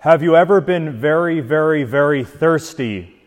[0.00, 3.20] Have you ever been very, very, very thirsty?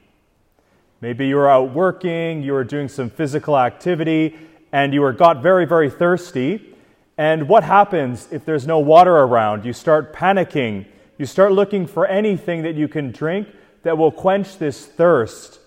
[1.02, 4.36] Maybe you were out working, you were doing some physical activity,
[4.72, 6.74] and you were got very, very thirsty.
[7.16, 9.66] And what happens if there's no water around?
[9.66, 10.88] You start panicking.
[11.20, 13.50] You start looking for anything that you can drink
[13.84, 15.60] that will quench this thirst.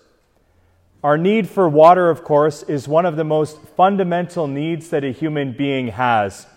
[1.05, 5.13] Our need for water, of course, is one of the most fundamental needs that a
[5.13, 6.47] human being has.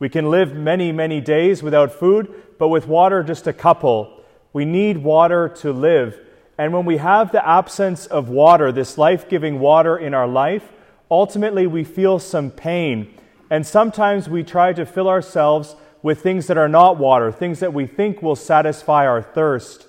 [0.00, 4.20] We can live many, many days without food, but with water, just a couple.
[4.52, 6.18] We need water to live.
[6.58, 10.72] And when we have the absence of water, this life giving water in our life,
[11.10, 13.14] ultimately we feel some pain.
[13.50, 17.74] And sometimes we try to fill ourselves with things that are not water, things that
[17.74, 19.86] we think will satisfy our thirst.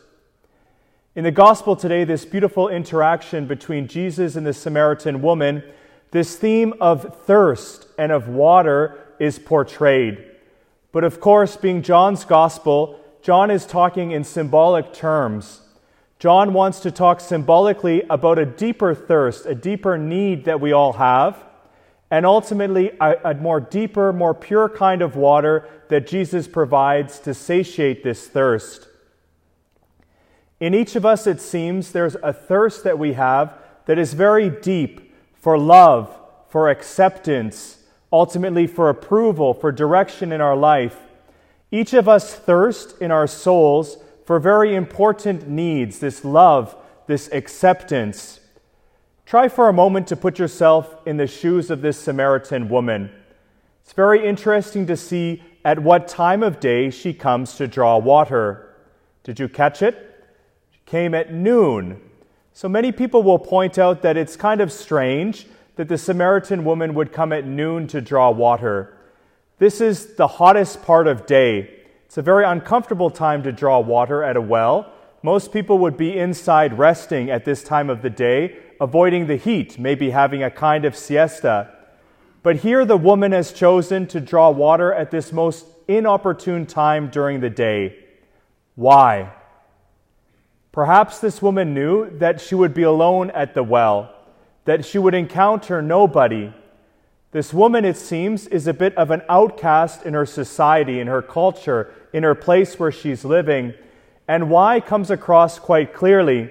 [1.15, 5.63] In the gospel today, this beautiful interaction between Jesus and the Samaritan woman,
[6.11, 10.25] this theme of thirst and of water is portrayed.
[10.91, 15.61] But of course, being John's gospel, John is talking in symbolic terms.
[16.17, 20.93] John wants to talk symbolically about a deeper thirst, a deeper need that we all
[20.93, 21.43] have,
[22.09, 27.35] and ultimately a, a, more deeper, more pure kind of water that Jesus provides to
[27.35, 28.87] satiate this thirst.
[30.59, 33.53] In each of us, it seems, there's a thirst that we have
[33.85, 36.15] that is very deep for love,
[36.49, 37.77] for acceptance,
[38.11, 40.97] ultimately for approval, for direction in our life.
[41.71, 46.75] Each of us thirst in our souls for very important needs this love,
[47.07, 48.39] this acceptance.
[49.25, 53.11] Try for a moment to put yourself in the shoes of this Samaritan woman.
[53.83, 58.75] It's very interesting to see at what time of day she comes to draw water.
[59.23, 60.25] Did you catch it?
[60.71, 62.01] She came at noon.
[62.53, 65.47] So many people will point out that it's kind of strange
[65.81, 68.95] that the Samaritan woman would come at noon to draw water.
[69.57, 71.73] This is the hottest part of day.
[72.05, 74.93] It's a very uncomfortable time to draw water at a well.
[75.23, 79.79] Most people would be inside resting at this time of the day, avoiding the heat,
[79.79, 81.73] maybe having a kind of siesta.
[82.43, 87.39] But here the woman has chosen to draw water at this most inopportune time during
[87.39, 87.97] the day.
[88.75, 89.33] Why?
[90.71, 94.13] Perhaps this woman knew that she would be alone at the well
[94.65, 96.53] that she would encounter nobody.
[97.31, 101.21] This woman, it seems, is a bit of an outcast in her society, in her
[101.21, 103.73] culture, in her place where she's living.
[104.27, 106.49] And why comes across quite clearly.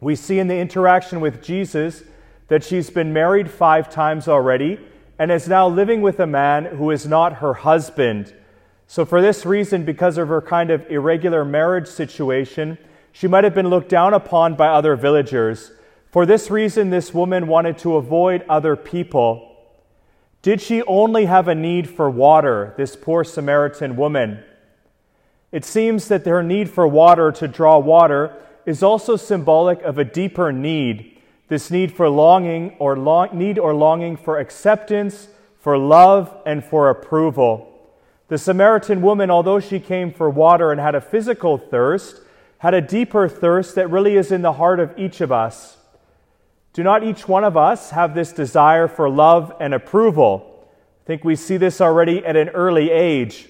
[0.00, 2.02] We see in the interaction with Jesus
[2.48, 4.78] that she's been married five times already
[5.18, 8.34] and is now living with a man who is not her husband.
[8.86, 12.78] So, for this reason, because of her kind of irregular marriage situation,
[13.12, 15.72] she might have been looked down upon by other villagers.
[16.16, 19.54] For this reason, this woman wanted to avoid other people.
[20.40, 24.42] Did she only have a need for water, this poor Samaritan woman?
[25.52, 28.34] It seems that her need for water to draw water
[28.64, 33.74] is also symbolic of a deeper need, this need for longing or long, need or
[33.74, 35.28] longing for acceptance,
[35.58, 37.92] for love, and for approval.
[38.28, 42.22] The Samaritan woman, although she came for water and had a physical thirst,
[42.60, 45.76] had a deeper thirst that really is in the heart of each of us.
[46.76, 50.68] Do not each one of us have this desire for love and approval?
[51.02, 53.48] I think we see this already at an early age.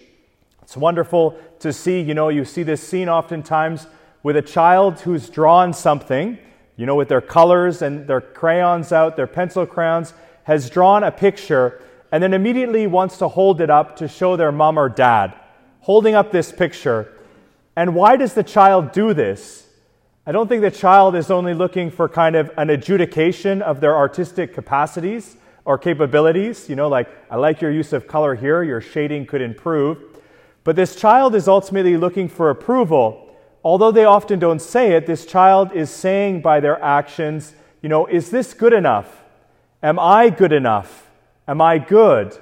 [0.62, 3.88] It's wonderful to see, you know, you see this scene oftentimes
[4.22, 6.38] with a child who's drawn something,
[6.76, 10.14] you know, with their colors and their crayons out, their pencil crayons,
[10.44, 11.82] has drawn a picture
[12.12, 15.34] and then immediately wants to hold it up to show their mom or dad,
[15.81, 17.12] holding up this picture.
[17.75, 19.66] And why does the child do this?
[20.28, 23.97] I don't think the child is only looking for kind of an adjudication of their
[23.97, 26.69] artistic capacities or capabilities.
[26.69, 30.03] You know, like, I like your use of color here, your shading could improve.
[30.64, 33.37] But this child is ultimately looking for approval.
[33.62, 38.06] Although they often don't say it, this child is saying by their actions, you know,
[38.06, 39.22] is this good enough?
[39.81, 41.08] Am I good enough?
[41.47, 42.37] Am I good?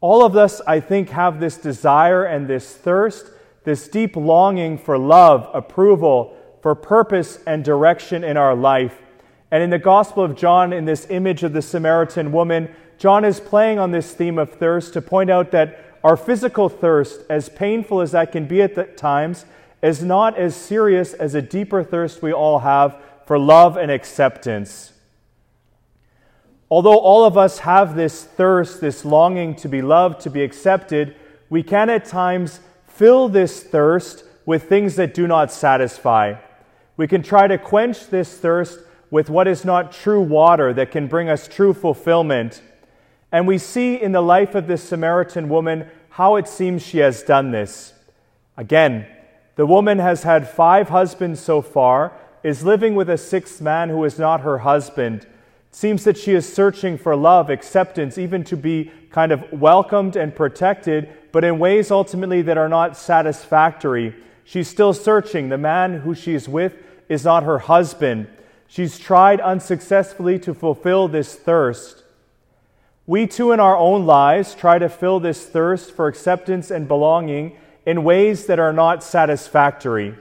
[0.00, 3.26] All of us, I think, have this desire and this thirst,
[3.64, 9.00] this deep longing for love, approval, for purpose and direction in our life.
[9.50, 13.40] And in the Gospel of John, in this image of the Samaritan woman, John is
[13.40, 18.00] playing on this theme of thirst to point out that our physical thirst, as painful
[18.00, 19.44] as that can be at times,
[19.82, 22.96] is not as serious as a deeper thirst we all have
[23.26, 24.92] for love and acceptance.
[26.70, 31.16] Although all of us have this thirst, this longing to be loved, to be accepted,
[31.48, 36.34] we can at times fill this thirst with things that do not satisfy.
[36.96, 38.78] We can try to quench this thirst
[39.10, 42.62] with what is not true water that can bring us true fulfillment.
[43.32, 47.22] And we see in the life of this Samaritan woman how it seems she has
[47.22, 47.92] done this.
[48.56, 49.06] Again,
[49.60, 54.02] The woman has had five husbands so far, is living with a sixth man who
[54.04, 55.24] is not her husband.
[55.24, 55.28] It
[55.76, 60.34] seems that she is searching for love, acceptance, even to be kind of welcomed and
[60.34, 64.14] protected, but in ways ultimately that are not satisfactory.
[64.50, 65.48] She's still searching.
[65.48, 66.74] The man who she's with
[67.08, 68.26] is not her husband.
[68.66, 72.02] She's tried unsuccessfully to fulfill this thirst.
[73.06, 77.58] We too, in our own lives, try to fill this thirst for acceptance and belonging
[77.86, 80.16] in ways that are not satisfactory.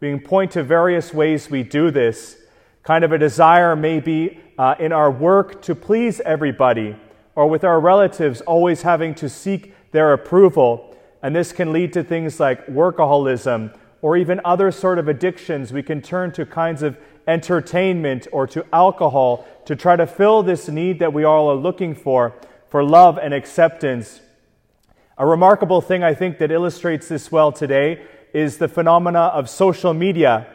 [0.00, 2.36] We can point to various ways we do this.
[2.82, 6.94] Kind of a desire, maybe, uh, in our work to please everybody,
[7.34, 10.91] or with our relatives, always having to seek their approval.
[11.22, 15.72] And this can lead to things like workaholism or even other sort of addictions.
[15.72, 20.68] We can turn to kinds of entertainment or to alcohol to try to fill this
[20.68, 22.34] need that we all are looking for,
[22.68, 24.20] for love and acceptance.
[25.16, 28.04] A remarkable thing I think that illustrates this well today
[28.34, 30.48] is the phenomena of social media.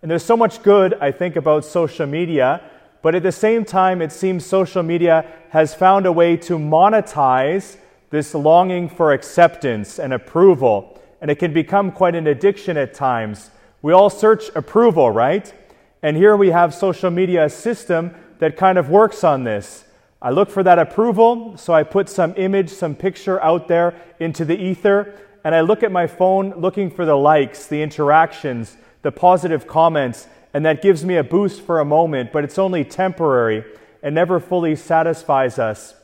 [0.00, 2.62] And there's so much good, I think, about social media,
[3.02, 7.76] but at the same time, it seems social media has found a way to monetize
[8.14, 11.02] this longing for acceptance and approval.
[11.20, 13.50] And it can become quite an addiction at times.
[13.82, 15.52] We all search approval, right?
[16.00, 19.84] And here we have social media, a system that kind of works on this.
[20.22, 24.44] I look for that approval, so I put some image, some picture out there into
[24.44, 29.10] the ether, and I look at my phone looking for the likes, the interactions, the
[29.10, 33.64] positive comments, and that gives me a boost for a moment, but it's only temporary
[34.04, 35.94] and never fully satisfies us.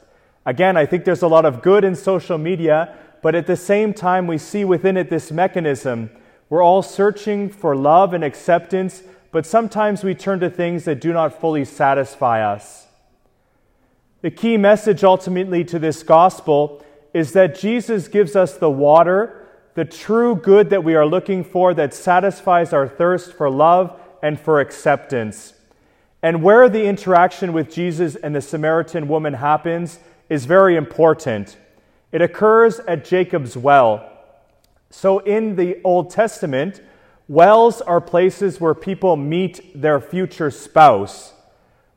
[0.46, 3.92] Again, I think there's a lot of good in social media, but at the same
[3.92, 6.10] time, we see within it this mechanism.
[6.48, 9.02] We're all searching for love and acceptance
[9.32, 12.86] but sometimes we turn to things that do not fully satisfy us.
[14.22, 16.84] The key message ultimately to this gospel
[17.14, 21.72] is that Jesus gives us the water, the true good that we are looking for
[21.74, 25.54] that satisfies our thirst for love and for acceptance.
[26.22, 29.98] And where the interaction with Jesus and the Samaritan woman happens
[30.30, 31.58] is very important.
[32.12, 34.10] It occurs at Jacob's well.
[34.88, 36.80] So in the Old Testament,
[37.30, 41.32] Wells are places where people meet their future spouse.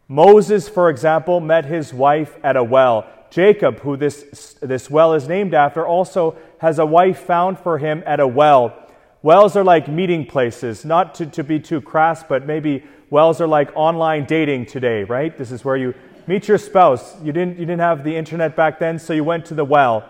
[0.08, 3.08] Moses, for example, met his wife at a well.
[3.32, 8.04] Jacob, who this, this well is named after, also has a wife found for him
[8.06, 8.78] at a well.
[9.24, 13.48] Wells are like meeting places, not to, to be too crass, but maybe wells are
[13.48, 15.36] like online dating today, right?
[15.36, 15.96] This is where you
[16.28, 17.16] meet your spouse.
[17.22, 20.10] You didn't, you didn't have the internet back then, so you went to the well.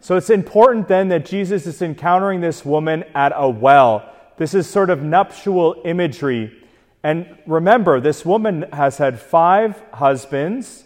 [0.00, 4.12] So it's important then that Jesus is encountering this woman at a well.
[4.36, 6.62] This is sort of nuptial imagery.
[7.02, 10.84] And remember, this woman has had five husbands.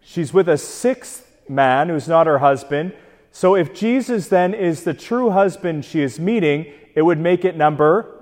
[0.00, 2.92] She's with a sixth man who's not her husband.
[3.32, 7.56] So if Jesus then is the true husband she is meeting, it would make it
[7.56, 8.14] number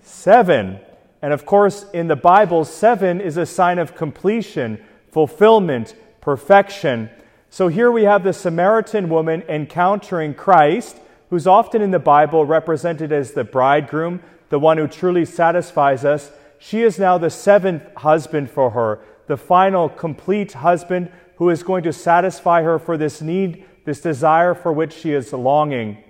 [0.00, 0.78] seven.
[1.20, 4.82] And of course, in the Bible, seven is a sign of completion,
[5.14, 7.08] fulfillment, perfection.
[7.48, 10.96] So here we have the Samaritan woman encountering Christ
[11.30, 16.32] who's often in the Bible represented as the bridegroom, the one who truly satisfies us,
[16.58, 21.84] she is now the seventh husband for her, the final complete husband who is going
[21.84, 26.02] to satisfy her for this need, this desire for which she is longing.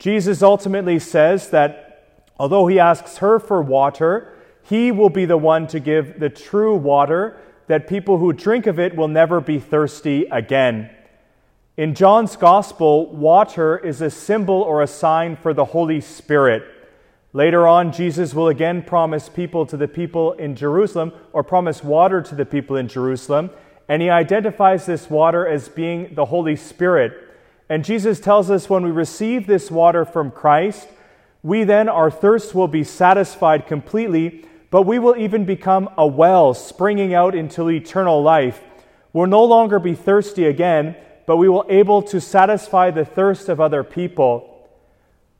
[0.00, 5.68] Jesus ultimately says that although he asks her for water, he will be the one
[5.68, 7.36] to give the true water
[7.70, 10.90] that people who drink of it will never be thirsty again.
[11.76, 16.64] In John's Gospel, water is a symbol or a sign for the Holy Spirit.
[17.32, 22.20] Later on, Jesus will again promise people to the people in Jerusalem, or promise water
[22.20, 23.50] to the people in Jerusalem,
[23.88, 27.12] and he identifies this water as being the Holy Spirit.
[27.68, 30.88] And Jesus tells us when we receive this water from Christ,
[31.44, 36.54] we then, our thirst will be satisfied completely, but we will even become a well
[36.54, 38.60] springing out into eternal life.
[39.12, 40.96] We'll no longer be thirsty again
[41.30, 44.68] but we will able to satisfy the thirst of other people.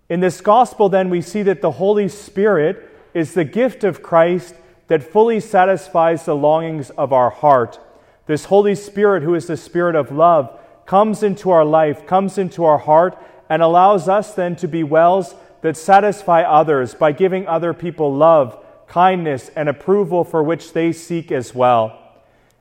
[0.08, 4.54] In this gospel, then, we see that the Holy Spirit is the gift of Christ
[4.86, 7.80] that fully satisfies the longings of our heart.
[8.26, 10.56] This Holy Spirit, who is the Spirit of love,
[10.86, 13.18] comes into our life, comes into our heart,
[13.48, 18.64] and allows us then to be wells that satisfy others by giving other people love,
[18.90, 21.96] kindness, and approval for which they seek as well.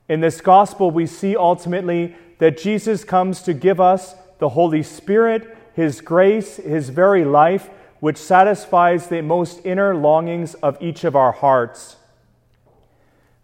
[0.07, 5.57] In this gospel, we see ultimately that Jesus comes to give us the Holy Spirit,
[5.73, 7.69] His grace, His very life,
[7.99, 11.97] which satisfies the most inner longings of each of our hearts.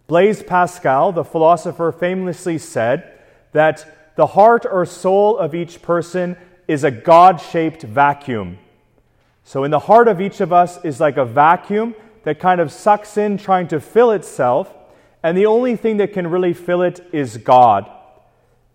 [0.05, 3.11] Blaise Pascal, the philosopher, famously said
[3.51, 6.37] that the heart or soul of each person
[6.67, 8.59] is a God shaped vacuum.
[9.43, 12.71] So, in the heart of each of us is like a vacuum that kind of
[12.71, 14.73] sucks in, trying to fill itself,
[15.23, 17.89] and the only thing that can really fill it is God.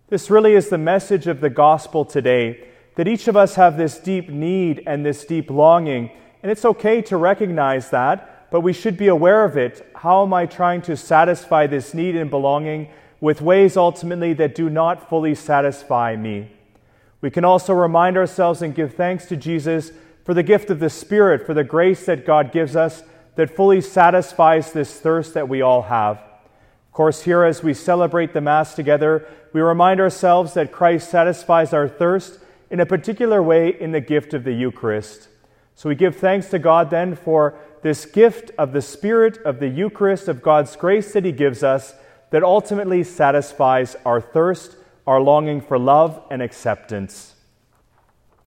[0.09, 3.97] This really is the message of the gospel today that each of us have this
[3.97, 6.11] deep need and this deep longing,
[6.43, 9.85] and it's okay to recognize that, but we should be aware of it.
[9.95, 12.89] How am I trying to satisfy this need and belonging
[13.21, 16.51] with ways ultimately that do not fully satisfy me?
[17.21, 19.91] We can also remind ourselves and give thanks to Jesus
[20.25, 23.03] for the gift of the Spirit, for the grace that God gives us
[23.35, 26.17] that fully satisfies this thirst that we all have.
[26.17, 31.73] Of course, here as we celebrate the Mass together, we remind ourselves that Christ satisfies
[31.73, 35.27] our thirst in a particular way in the gift of the Eucharist.
[35.75, 39.69] So we give thanks to God then for this gift of the Spirit of the
[39.69, 41.95] Eucharist, of God's grace that He gives us,
[42.29, 44.75] that ultimately satisfies our thirst
[45.07, 47.35] our longing for love and acceptance.